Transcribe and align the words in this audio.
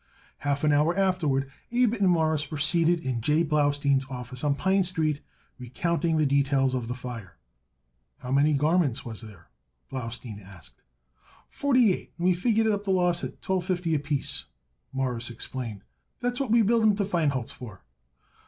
Half 0.39 0.63
an 0.63 0.71
hour 0.71 0.97
afterward 0.97 1.51
Abe 1.71 1.93
and 1.93 2.09
Morris 2.09 2.49
were 2.49 2.57
seated 2.57 3.01
in 3.01 3.21
J. 3.21 3.43
Blaustein's 3.43 4.07
office 4.09 4.43
on 4.43 4.55
Pine 4.55 4.83
Street, 4.83 5.21
recounting 5.59 6.17
the 6.17 6.25
details 6.25 6.73
of 6.73 6.87
the 6.87 6.95
fire. 6.95 7.37
"How 8.17 8.31
many 8.31 8.53
garments 8.53 9.05
was 9.05 9.21
there?" 9.21 9.51
Blaustein 9.91 10.41
asked. 10.43 10.81
"Forty 11.49 11.93
eight, 11.93 12.13
and 12.17 12.25
we 12.25 12.33
figured 12.33 12.65
it 12.65 12.73
up 12.73 12.83
the 12.83 12.89
loss 12.89 13.23
at 13.23 13.43
twelve 13.43 13.65
fifty 13.65 13.93
apiece," 13.93 14.45
Morris 14.91 15.29
explained. 15.29 15.83
"That's 16.19 16.39
what 16.39 16.49
we 16.49 16.63
billed 16.63 16.81
'em 16.81 16.95
to 16.95 17.05
Feinholz 17.05 17.51
for." 17.51 17.83